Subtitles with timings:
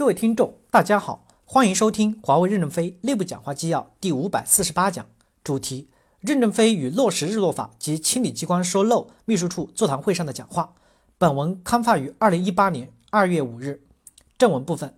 [0.00, 5.04] 各位听众，大家好，欢迎收听华为任正非内部讲话纪要第五百四十八讲，
[5.44, 10.72] 主题：任正非与落实日落法及清理机关收漏秘书处座谈会上的讲话。
[11.18, 13.82] 本文刊发于二零一八年二月五日。
[14.38, 14.94] 正文部分，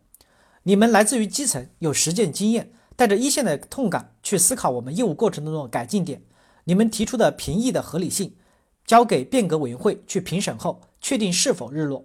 [0.62, 6.22] 你们来自于基层，有实践经验，带着一线的痛感去思考我们业务过程中的改进点。
[6.62, 8.36] 你们提出的评议的合理性，
[8.86, 12.04] 交给变革委员会去评审后，确定是否日落。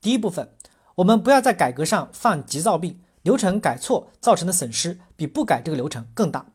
[0.00, 0.48] 第一部分。
[0.96, 6.46] 我们不要在改革上犯急躁病，流程改错造成的损失比不改这个流程更大。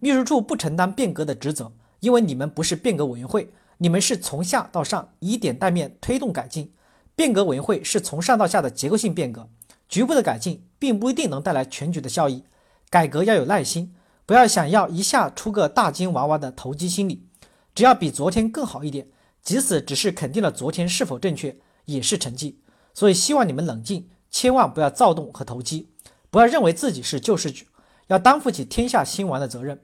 [0.00, 6.72] 秘书处不承担变革的职责，因为你们不是变革委员会，你们是从下到上以点带面推动改进。
[7.14, 9.48] 变革委员会是从上到下的结构性变革，
[9.88, 12.44] 局部的改进并不一定能带来全局的效益。
[12.88, 13.94] 改革要有耐心，
[14.26, 17.28] 不要想要一下出个大金娃娃的投机心理。
[17.74, 19.06] 只要比昨天更好一点，
[19.42, 22.60] 即使只是肯定了昨天是否正确，也是成绩。
[22.92, 25.88] 所以希望你们冷静，千万不要躁动和投机，
[26.30, 27.64] 不要认为自己是救世主，
[28.08, 29.80] 要担负起天下兴亡的责任。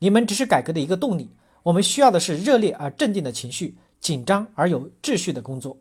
[0.00, 1.30] 你们只是改革的一个动力，
[1.64, 5.78] 我们需要的是热烈而镇定的情绪，紧张而有秩序的工作。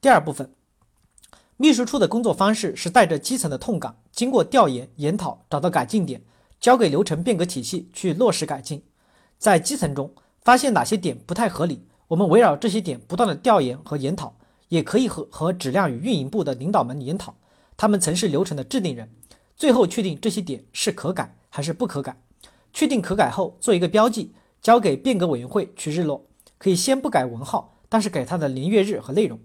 [0.00, 0.52] 第二部分，
[1.56, 6.22] 秘书处的工作方式是带着基层的痛感，经过调研研讨，找到改进点，
[6.58, 8.82] 交给流程变革体系去落实改进。
[9.38, 10.12] 在基层中
[10.42, 14.34] 发现哪些点不太合理，我们围绕这些点不断的调研和研讨。
[14.70, 17.34] 也可以和和质量与运营部的领导们研讨，
[17.76, 19.10] 他们曾是流程的制定人，
[19.56, 22.20] 最后确定这些点是可改还是不可改。
[22.72, 26.24] 确定可改后，做一个标记，交给变革委员会去日落。
[26.56, 29.38] 可以先不改文号，但是改它的年月日和内容。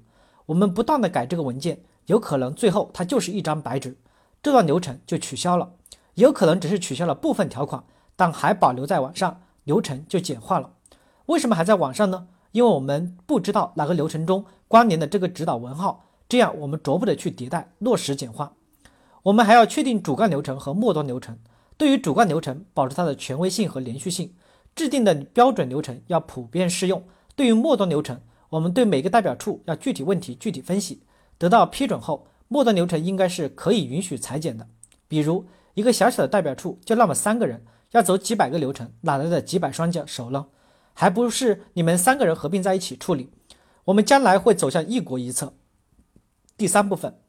[0.46, 3.98] 我们不断的改这个文件，有可能最后它就是一张白纸，
[4.44, 5.70] 这段流程就取消了；
[6.14, 7.84] 有可能只是取消了部分条款，
[8.16, 10.74] 但还保留在网上，流程就简化了。
[11.26, 12.28] 为什么还在网上呢？
[12.52, 14.46] 因为我们不知道哪个流程中
[14.76, 18.56] 关联的这个指导文号，这样我们逐步的去迭代落实简化。
[19.24, 21.38] 我们还要确定主干流程和末端流程。
[21.78, 24.34] 对于主干流程，保持它的权威性和连续性，
[24.76, 27.02] 制定的标准流程要普遍适用。
[27.38, 31.04] 对于末端流程，我们对每个代表处要具体问题具体分析，
[31.38, 34.68] 得到批准后，末端流程应该是可以允许裁剪的。
[35.08, 35.46] 比如
[35.76, 40.48] 一个小小的代表处就那么三个人，要走几百个流程，哪来的几百双脚手呢？
[40.94, 43.30] 还不是你们三个人合并在一起处理，
[43.86, 45.54] 我们将来会走向一国一策。
[46.58, 47.20] 第三部分，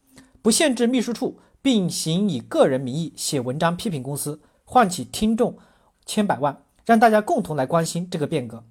[0.41, 5.59] 不限制秘书处，并行以个人名义写文章批评公司，唤起听众
[6.07, 8.65] 千百万，让大家共同来关心这个变革。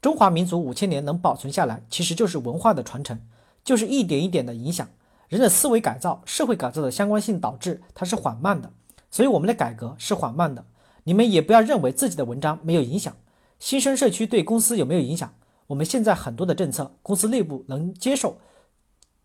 [0.00, 3.20] 中华民族五千年能保存下来，其实就是文化的传承，
[3.64, 4.88] 就是一点一点的影响
[5.28, 8.72] 人的思维改造、社会改造的相关性，导致它是缓慢的。
[9.10, 10.64] 所以我们的改革是缓慢的。
[11.04, 13.14] 你们也不要认为自己的文章没有影响。
[13.58, 15.32] 新生社区对公司有没有影响？
[15.68, 18.38] 我们现在很多的政策，公司内部能接受，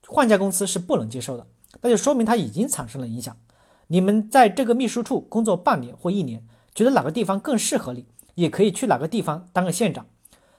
[0.06, 1.48] 换家公司是不能接受的，
[1.82, 3.36] 那就说明它已经产生了影响。
[3.88, 6.46] 你们在这个秘书处工作半年或一年，
[6.76, 8.06] 觉得哪个地方更适合你，
[8.36, 10.06] 也可以去哪个地方当个县长，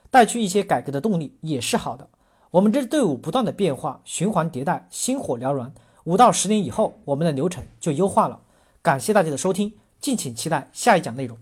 [0.09, 2.09] 带去一些改革的动力也是好的。
[2.51, 5.73] 我们这支队伍不断的变化，循环迭代，星火燎原。
[6.05, 8.41] 五到十年以后，我们的流程就优化了。
[8.81, 11.37] 感谢大家的收听，敬请期待下一讲内容。